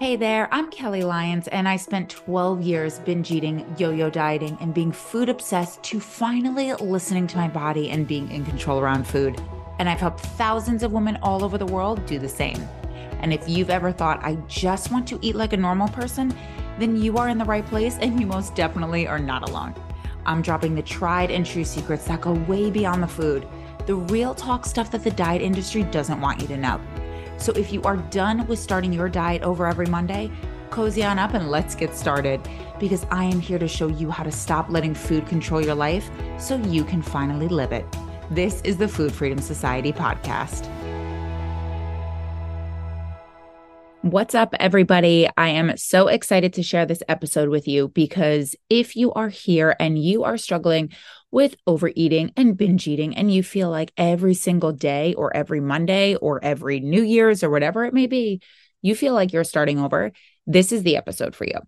[0.00, 4.58] Hey there, I'm Kelly Lyons, and I spent 12 years binge eating, yo yo dieting,
[4.60, 9.06] and being food obsessed to finally listening to my body and being in control around
[9.06, 9.40] food.
[9.78, 12.60] And I've helped thousands of women all over the world do the same.
[13.20, 16.36] And if you've ever thought, I just want to eat like a normal person,
[16.80, 19.76] then you are in the right place and you most definitely are not alone.
[20.26, 23.46] I'm dropping the tried and true secrets that go way beyond the food,
[23.86, 26.80] the real talk stuff that the diet industry doesn't want you to know.
[27.36, 30.30] So if you are done with starting your diet over every Monday,
[30.70, 32.40] cozy on up and let's get started
[32.80, 36.10] because I am here to show you how to stop letting food control your life
[36.38, 37.84] so you can finally live it.
[38.30, 40.68] This is the Food Freedom Society podcast.
[44.04, 45.28] What's up, everybody?
[45.36, 49.74] I am so excited to share this episode with you because if you are here
[49.80, 50.90] and you are struggling
[51.34, 56.14] with overeating and binge eating, and you feel like every single day or every Monday
[56.14, 58.40] or every New Year's or whatever it may be,
[58.82, 60.12] you feel like you're starting over,
[60.46, 61.58] this is the episode for you.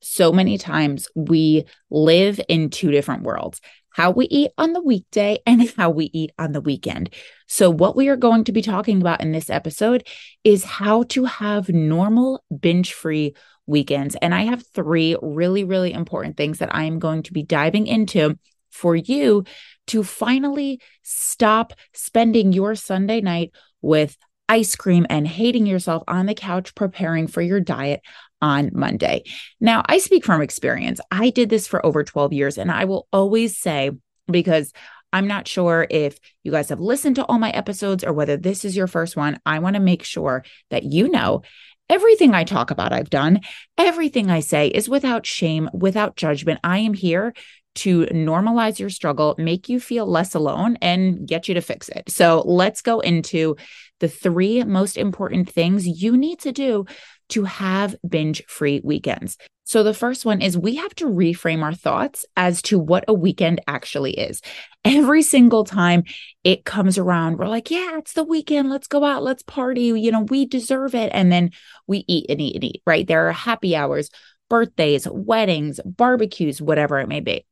[0.00, 5.38] So many times we live in two different worlds how we eat on the weekday
[5.46, 7.08] and how we eat on the weekend.
[7.46, 10.06] So, what we are going to be talking about in this episode
[10.42, 13.34] is how to have normal binge free
[13.66, 14.16] weekends.
[14.16, 17.86] And I have three really, really important things that I am going to be diving
[17.86, 18.36] into
[18.76, 19.44] for you
[19.88, 24.16] to finally stop spending your Sunday night with
[24.48, 28.00] ice cream and hating yourself on the couch preparing for your diet
[28.40, 29.24] on Monday.
[29.60, 31.00] Now, I speak from experience.
[31.10, 33.90] I did this for over 12 years, and I will always say,
[34.30, 34.72] because
[35.12, 38.64] I'm not sure if you guys have listened to all my episodes or whether this
[38.64, 41.42] is your first one, I want to make sure that you know
[41.88, 43.40] everything I talk about, I've done.
[43.78, 46.60] Everything I say is without shame, without judgment.
[46.64, 47.32] I am here
[47.76, 52.10] to normalize your struggle, make you feel less alone, and get you to fix it.
[52.10, 53.56] So let's go into
[54.00, 56.86] the three most important things you need to do
[57.30, 59.36] to have binge free weekends.
[59.64, 63.14] So, the first one is we have to reframe our thoughts as to what a
[63.14, 64.40] weekend actually is.
[64.84, 66.04] Every single time
[66.44, 68.70] it comes around, we're like, yeah, it's the weekend.
[68.70, 69.24] Let's go out.
[69.24, 69.86] Let's party.
[69.86, 71.10] You know, we deserve it.
[71.12, 71.50] And then
[71.88, 73.08] we eat and eat and eat, right?
[73.08, 74.08] There are happy hours,
[74.48, 77.44] birthdays, weddings, barbecues, whatever it may be.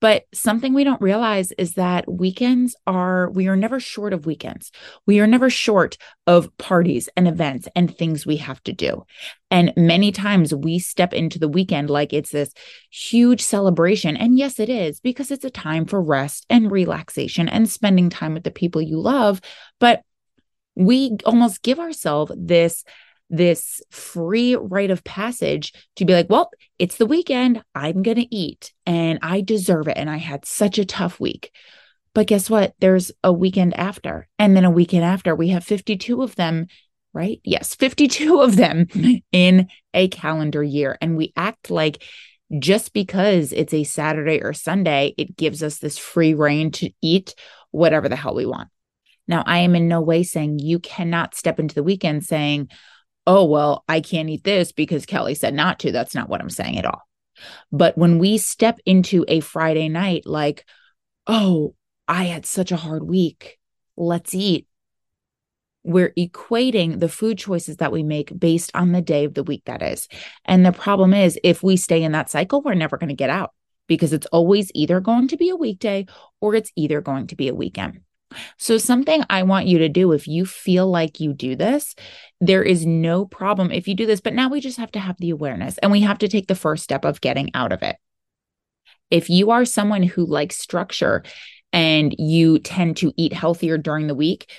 [0.00, 4.72] But something we don't realize is that weekends are, we are never short of weekends.
[5.06, 9.04] We are never short of parties and events and things we have to do.
[9.50, 12.52] And many times we step into the weekend like it's this
[12.90, 14.16] huge celebration.
[14.16, 18.34] And yes, it is because it's a time for rest and relaxation and spending time
[18.34, 19.40] with the people you love.
[19.80, 20.02] But
[20.74, 22.84] we almost give ourselves this
[23.30, 27.62] this free rite of passage to be like, well, it's the weekend.
[27.74, 29.96] I'm going to eat and I deserve it.
[29.96, 31.52] And I had such a tough week.
[32.12, 32.74] But guess what?
[32.80, 34.28] There's a weekend after.
[34.38, 36.66] And then a weekend after, we have 52 of them,
[37.12, 37.40] right?
[37.44, 38.88] Yes, 52 of them
[39.32, 40.98] in a calendar year.
[41.00, 42.02] And we act like
[42.58, 47.36] just because it's a Saturday or Sunday, it gives us this free rein to eat
[47.70, 48.68] whatever the hell we want.
[49.28, 52.68] Now, I am in no way saying you cannot step into the weekend saying,
[53.26, 55.92] oh, well, I can't eat this because Kelly said not to.
[55.92, 57.02] That's not what I'm saying at all.
[57.72, 60.64] But when we step into a Friday night, like,
[61.26, 61.74] oh,
[62.08, 63.58] I had such a hard week,
[63.96, 64.66] let's eat.
[65.82, 69.62] We're equating the food choices that we make based on the day of the week
[69.64, 70.08] that is.
[70.44, 73.30] And the problem is, if we stay in that cycle, we're never going to get
[73.30, 73.52] out
[73.86, 76.06] because it's always either going to be a weekday
[76.40, 78.00] or it's either going to be a weekend.
[78.58, 81.94] So, something I want you to do if you feel like you do this,
[82.40, 85.16] there is no problem if you do this, but now we just have to have
[85.18, 87.96] the awareness and we have to take the first step of getting out of it.
[89.10, 91.24] If you are someone who likes structure
[91.72, 94.50] and you tend to eat healthier during the week,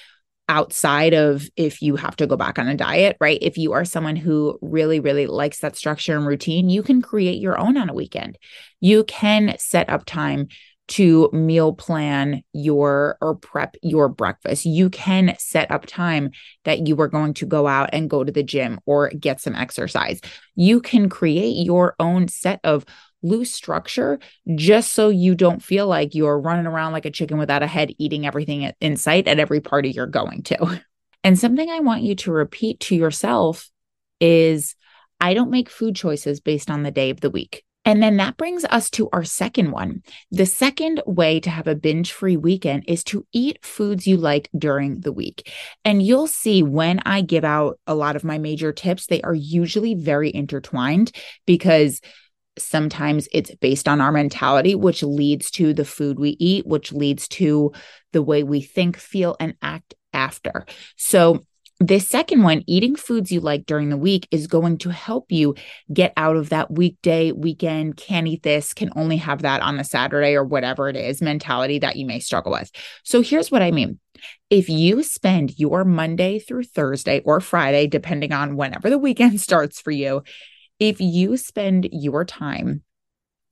[0.52, 3.40] outside of if you have to go back on a diet, right?
[3.42, 7.40] If you are someone who really, really likes that structure and routine, you can create
[7.40, 8.38] your own on a weekend.
[8.82, 10.50] You can set up time
[10.92, 14.66] to meal plan your or prep your breakfast.
[14.66, 16.32] You can set up time
[16.66, 19.56] that you are going to go out and go to the gym or get some
[19.56, 20.20] exercise.
[20.56, 22.86] You can create your own set of
[23.24, 24.20] loose structure
[24.56, 27.94] just so you don't feel like you're running around like a chicken without a head
[27.98, 30.82] eating everything in sight at every party you're going to.
[31.24, 33.70] And something I want you to repeat to yourself
[34.20, 34.76] is
[35.20, 37.64] I don't make food choices based on the day of the week.
[37.84, 40.04] And then that brings us to our second one.
[40.30, 44.50] The second way to have a binge free weekend is to eat foods you like
[44.56, 45.52] during the week.
[45.84, 49.34] And you'll see when I give out a lot of my major tips, they are
[49.34, 51.12] usually very intertwined
[51.48, 52.02] because
[52.60, 57.28] sometimes it's based on our mentality, which leads to the food we eat, which leads
[57.30, 57.72] to
[58.12, 60.66] the way we think, feel, and act after.
[60.98, 61.42] So
[61.82, 65.56] this second one, eating foods you like during the week, is going to help you
[65.92, 69.84] get out of that weekday, weekend, can't eat this, can only have that on the
[69.84, 72.70] Saturday or whatever it is mentality that you may struggle with.
[73.04, 74.00] So here's what I mean.
[74.52, 79.82] If you spend your Monday through Thursday or Friday, depending on whenever the weekend starts
[79.82, 80.22] for you,
[80.80, 82.84] if you spend your time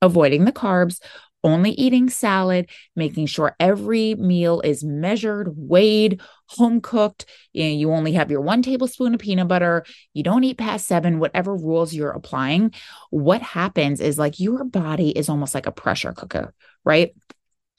[0.03, 0.99] avoiding the carbs,
[1.43, 7.25] only eating salad, making sure every meal is measured, weighed, home cooked.
[7.53, 9.85] You, only have your one tablespoon of peanut butter.
[10.13, 12.73] You don't eat past seven, whatever rules you're applying.
[13.09, 16.53] What happens is like your body is almost like a pressure cooker,
[16.83, 17.11] right?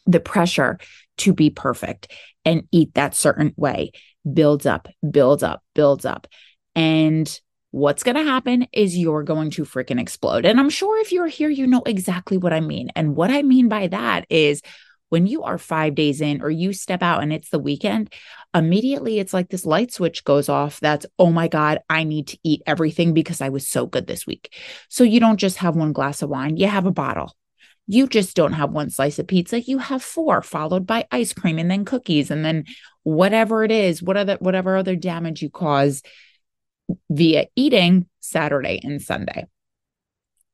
[0.07, 0.79] The pressure
[1.19, 2.12] to be perfect
[2.45, 3.93] and eat that certain way
[4.33, 6.27] builds up, builds up, builds up.
[6.75, 7.41] And
[7.71, 10.45] what's going to happen is you're going to freaking explode.
[10.45, 12.91] And I'm sure if you're here, you know exactly what I mean.
[12.97, 14.61] And what I mean by that is
[15.09, 18.13] when you are five days in or you step out and it's the weekend,
[18.55, 20.81] immediately it's like this light switch goes off.
[20.81, 24.27] That's, oh my God, I need to eat everything because I was so good this
[24.27, 24.55] week.
[24.89, 27.37] So you don't just have one glass of wine, you have a bottle.
[27.87, 29.61] You just don't have one slice of pizza.
[29.61, 32.67] You have four, followed by ice cream and then cookies and then
[33.03, 36.01] whatever it is, what other whatever other damage you cause
[37.09, 39.47] via eating Saturday and Sunday.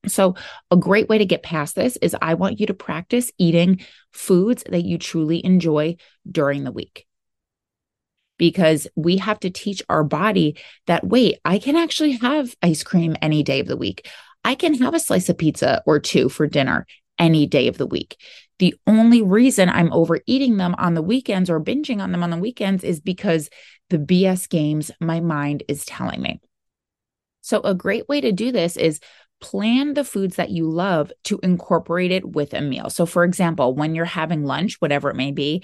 [0.09, 0.37] So,
[0.71, 3.81] a great way to get past this is I want you to practice eating
[4.13, 5.97] foods that you truly enjoy
[6.31, 7.07] during the week.
[8.39, 13.17] Because we have to teach our body that, wait, I can actually have ice cream
[13.21, 14.09] any day of the week.
[14.45, 16.87] I can have a slice of pizza or two for dinner
[17.19, 18.17] any day of the week.
[18.59, 22.39] The only reason I'm overeating them on the weekends or binging on them on the
[22.39, 23.51] weekends is because
[23.91, 26.41] the BS games my mind is telling me.
[27.43, 29.01] So, a great way to do this is
[29.41, 32.91] plan the foods that you love to incorporate it with a meal.
[32.91, 35.63] So, for example, when you're having lunch, whatever it may be,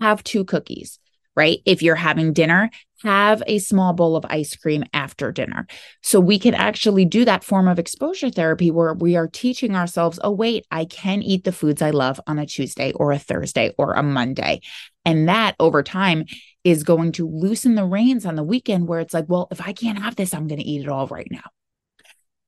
[0.00, 0.98] have two cookies,
[1.34, 1.60] right?
[1.64, 2.70] If you're having dinner,
[3.04, 5.66] have a small bowl of ice cream after dinner.
[6.02, 10.18] So we can actually do that form of exposure therapy where we are teaching ourselves,
[10.24, 13.72] oh, wait, I can eat the foods I love on a Tuesday or a Thursday
[13.78, 14.60] or a Monday.
[15.04, 16.24] And that over time
[16.64, 19.72] is going to loosen the reins on the weekend where it's like, well, if I
[19.72, 21.44] can't have this, I'm going to eat it all right now.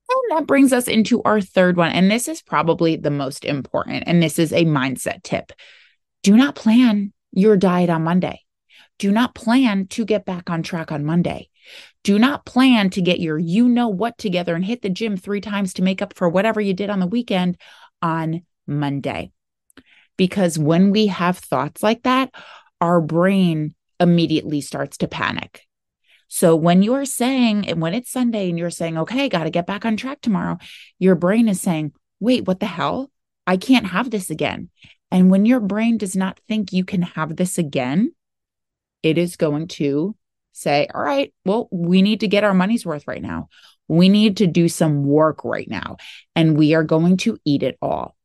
[0.09, 1.93] And that brings us into our third one.
[1.93, 4.05] And this is probably the most important.
[4.07, 5.53] And this is a mindset tip.
[6.23, 8.41] Do not plan your diet on Monday.
[8.99, 11.51] Do not plan to get back on track on Monday.
[12.03, 15.41] Do not plan to get your you know what together and hit the gym three
[15.41, 17.59] times to make up for whatever you did on the weekend
[18.01, 19.33] on Monday.
[20.17, 22.33] Because when we have thoughts like that,
[22.81, 25.67] our brain immediately starts to panic.
[26.29, 29.67] So when you're saying, and when it's Sunday and you're saying, okay, got to get
[29.67, 30.59] back on track tomorrow,
[30.99, 33.11] your brain is saying, wait, what the hell?
[33.47, 34.71] I can't have this again.
[35.11, 38.13] And when your brain does not think you can have this again,
[39.07, 40.17] it is going to
[40.51, 43.49] say, all right, well, we need to get our money's worth right now.
[43.87, 45.99] We need to do some work right now,
[46.35, 48.17] and we are going to eat it all.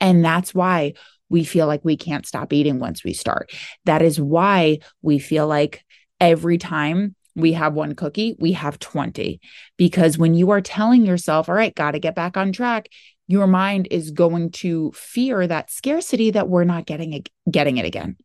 [0.00, 0.94] And that's why
[1.28, 3.50] we feel like we can't stop eating once we start.
[3.86, 5.84] That is why we feel like
[6.20, 9.40] every time we have one cookie, we have 20.
[9.76, 12.88] Because when you are telling yourself, all right, got to get back on track,
[13.26, 17.84] your mind is going to fear that scarcity that we're not getting it, getting it
[17.84, 18.16] again.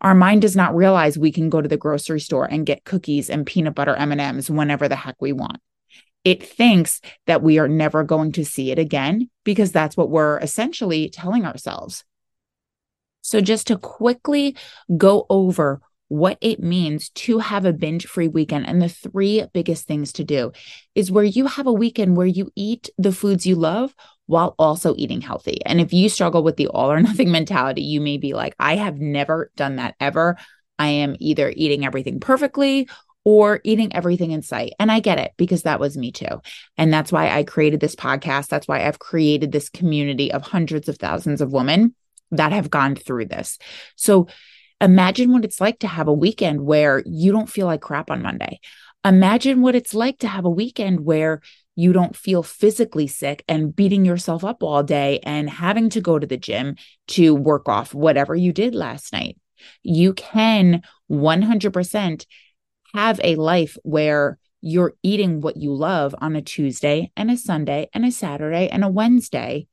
[0.00, 3.28] Our mind does not realize we can go to the grocery store and get cookies
[3.28, 5.58] and peanut butter M&Ms whenever the heck we want.
[6.24, 10.38] It thinks that we are never going to see it again because that's what we're
[10.38, 12.04] essentially telling ourselves.
[13.22, 14.56] So, just to quickly
[14.96, 18.66] go over what it means to have a binge free weekend.
[18.66, 20.52] And the three biggest things to do
[20.94, 23.94] is where you have a weekend where you eat the foods you love
[24.26, 25.64] while also eating healthy.
[25.64, 28.76] And if you struggle with the all or nothing mentality, you may be like, I
[28.76, 30.36] have never done that ever.
[30.78, 32.88] I am either eating everything perfectly
[33.24, 34.72] or eating everything in sight.
[34.78, 36.40] And I get it because that was me too.
[36.78, 38.48] And that's why I created this podcast.
[38.48, 41.94] That's why I've created this community of hundreds of thousands of women
[42.30, 43.58] that have gone through this.
[43.96, 44.28] So,
[44.80, 48.22] Imagine what it's like to have a weekend where you don't feel like crap on
[48.22, 48.60] Monday.
[49.04, 51.40] Imagine what it's like to have a weekend where
[51.74, 56.18] you don't feel physically sick and beating yourself up all day and having to go
[56.18, 59.36] to the gym to work off whatever you did last night.
[59.82, 62.26] You can 100%
[62.94, 67.88] have a life where you're eating what you love on a Tuesday and a Sunday
[67.92, 69.68] and a Saturday and a Wednesday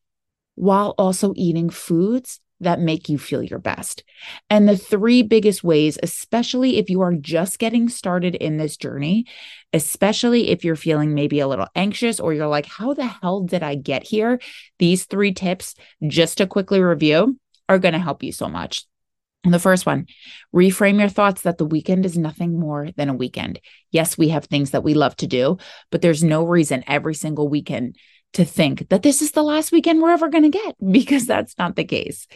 [0.56, 4.04] while also eating foods that make you feel your best.
[4.50, 9.26] And the three biggest ways, especially if you are just getting started in this journey,
[9.74, 13.62] especially if you're feeling maybe a little anxious or you're like, how the hell did
[13.62, 14.40] I get here?
[14.80, 15.76] These three tips,
[16.08, 18.86] just to quickly review, are going to help you so much.
[19.44, 20.08] the first one,
[20.56, 23.60] reframe your thoughts that the weekend is nothing more than a weekend.
[23.92, 25.58] Yes, we have things that we love to do,
[25.92, 27.98] but there's no reason every single weekend
[28.36, 31.58] to think that this is the last weekend we're ever going to get because that's
[31.58, 32.28] not the case.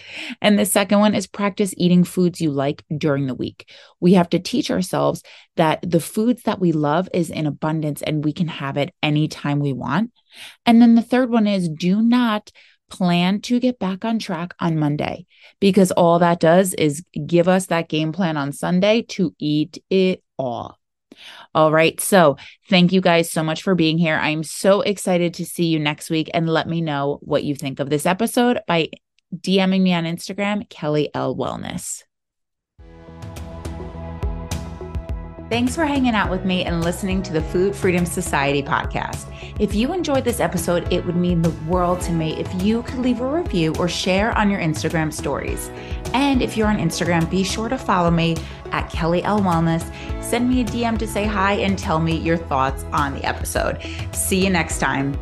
[0.42, 3.70] And the second one is practice eating foods you like during the week.
[4.00, 5.22] We have to teach ourselves
[5.58, 9.60] that the foods that we love is in abundance and we can have it anytime
[9.60, 10.12] we want.
[10.66, 12.52] And then the third one is do not
[12.90, 15.28] plan to get back on track on Monday
[15.60, 20.24] because all that does is give us that game plan on Sunday to eat it
[20.38, 20.79] all.
[21.56, 22.00] All right.
[22.00, 22.38] So
[22.70, 24.16] thank you guys so much for being here.
[24.16, 27.80] I'm so excited to see you next week and let me know what you think
[27.80, 28.90] of this episode by
[29.36, 32.04] DMing me on Instagram, Kelly L Wellness.
[35.50, 39.34] Thanks for hanging out with me and listening to the Food Freedom Society podcast.
[39.60, 43.00] If you enjoyed this episode, it would mean the world to me if you could
[43.00, 45.72] leave a review or share on your Instagram stories.
[46.14, 48.38] And if you're on Instagram, be sure to follow me
[48.72, 49.92] at Kelly L Wellness.
[50.24, 53.82] Send me a DM to say hi and tell me your thoughts on the episode.
[54.14, 55.18] See you next time.